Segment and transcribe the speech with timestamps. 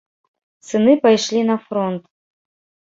[0.71, 2.03] Сыны пайшлі на фронт.